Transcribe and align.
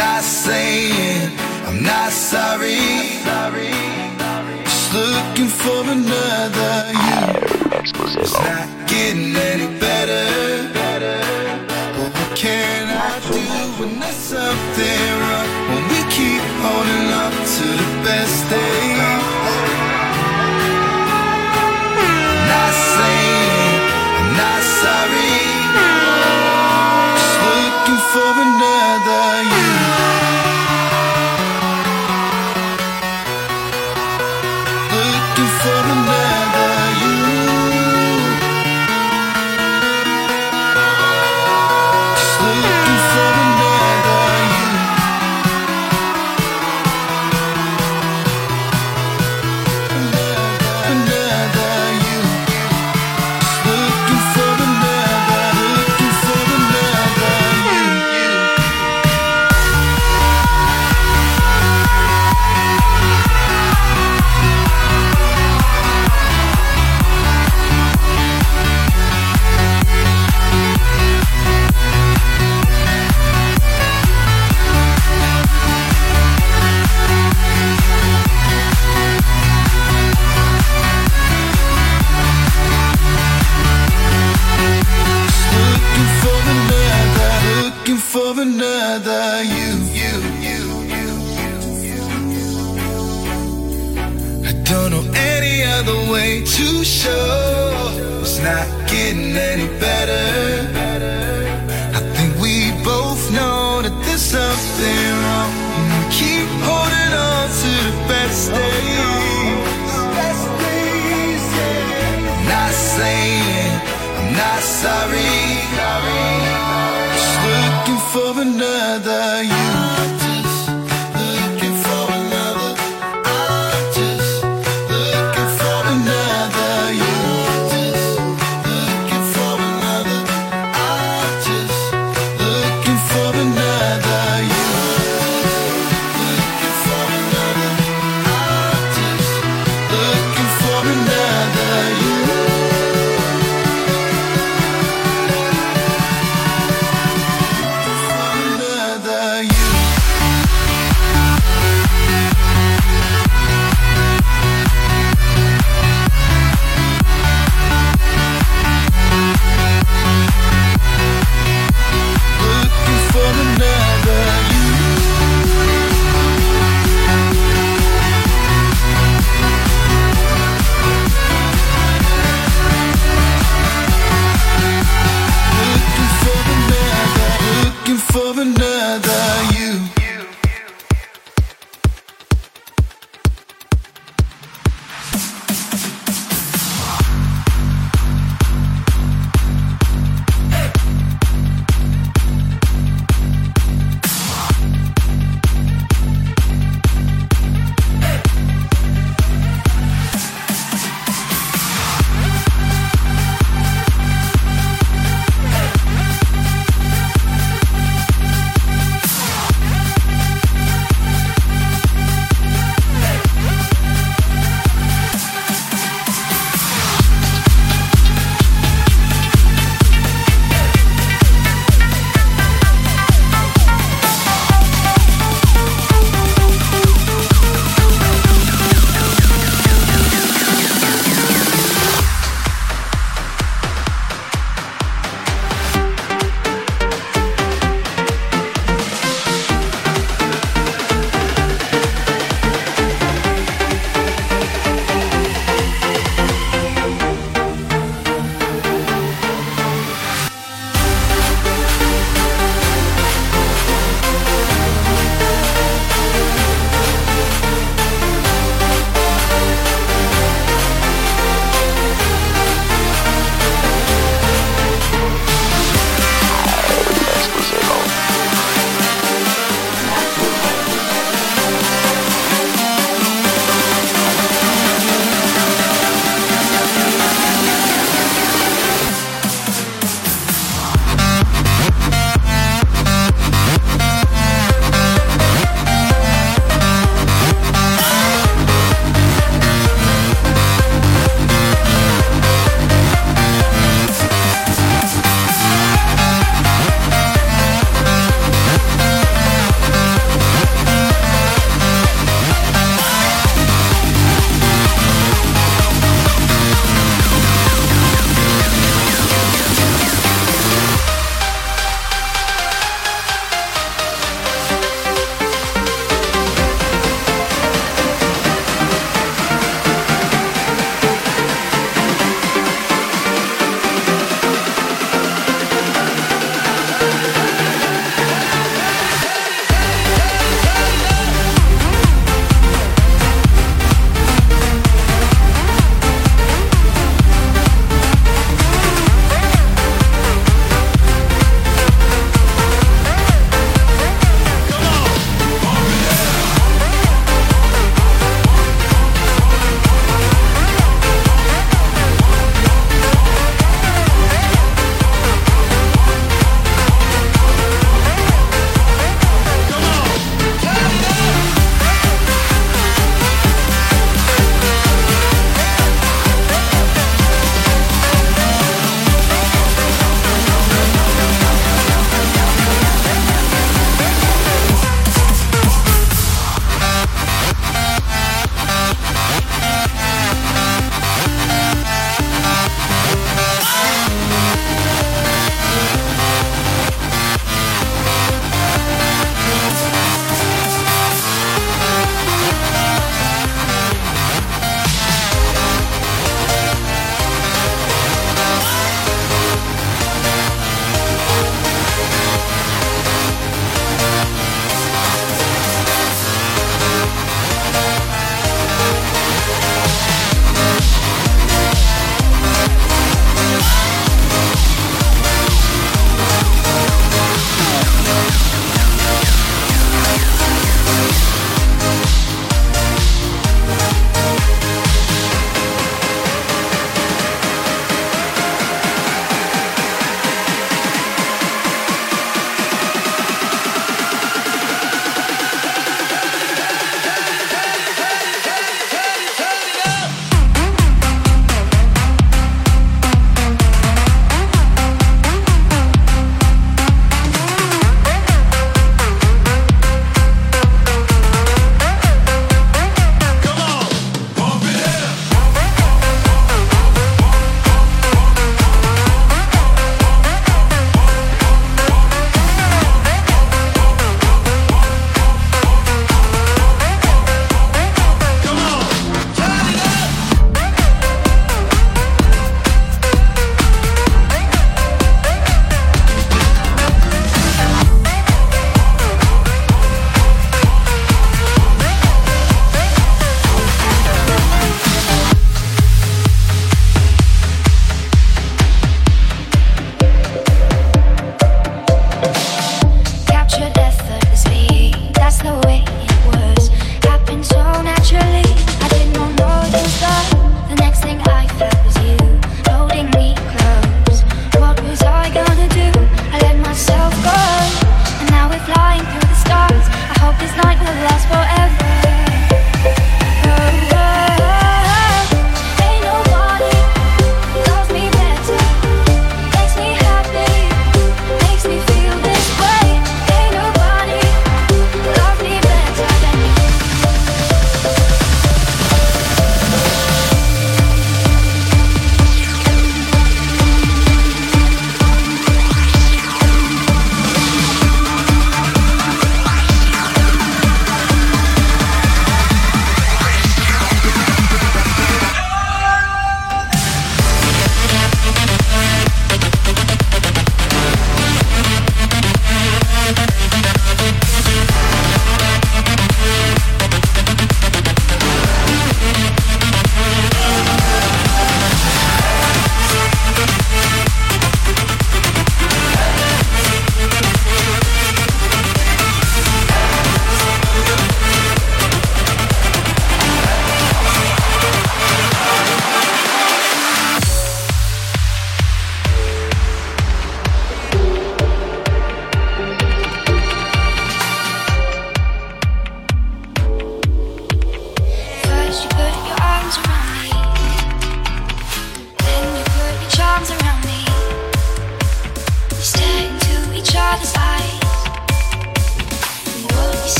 not 0.00 0.22
saying 0.22 1.30
I'm 1.68 1.82
not 1.82 2.10
sorry. 2.10 2.80
Just 4.64 4.88
looking 4.94 5.50
for 5.60 5.80
another 5.96 6.74
you. 7.06 7.22
It's 8.22 8.38
not 8.48 8.68
getting 8.88 9.36
any 9.50 9.68
better. 9.78 10.26
But 11.96 12.08
what 12.16 12.30
can 12.34 12.82
I 12.88 13.10
do 13.28 13.42
when 13.78 14.00
there's 14.00 14.22
something 14.34 15.08
wrong? 15.22 15.48
When 15.70 15.82
we 15.92 16.00
keep 16.16 16.42
holding 16.64 17.08
up 17.24 17.34
to 17.54 17.66
the 17.80 17.88
best 18.06 18.50
days. 18.50 18.80
for 28.12 28.32
another 28.42 28.79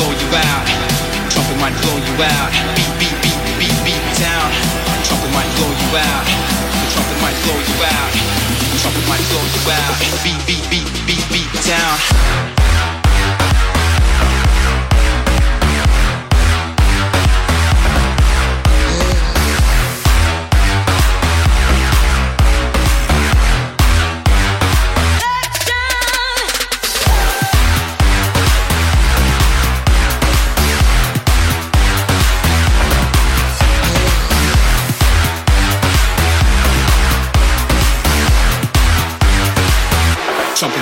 blow 0.00 0.12
you 0.16 0.30
out. 0.32 0.64
Trumpet 1.28 1.58
might 1.60 1.76
blow 1.84 1.96
you 2.00 2.14
out. 2.24 2.50
Beat, 2.72 2.92
beat, 2.96 3.16
beat, 3.20 3.40
beat, 3.60 3.76
beat 3.84 4.04
down. 4.16 4.48
Trumpet 5.04 5.32
might 5.36 5.50
blow 5.60 5.68
you 5.68 5.90
out. 6.00 6.24
The 6.80 6.88
trumpet 6.92 7.18
might 7.20 7.36
blow 7.44 7.60
you 7.60 7.76
out. 7.84 8.10
The 8.72 8.78
trumpet 8.80 9.04
might 9.12 9.24
blow 9.28 9.44
you 9.44 9.62
out. 9.68 9.94
Beat, 10.24 10.40
beat, 10.48 10.64
beat, 10.72 10.88
beat, 11.04 11.24
beat 11.28 11.52
down. 11.68 12.99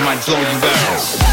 Might 0.09 0.25
blow 0.25 0.39
you 0.39 0.47
out. 0.47 1.28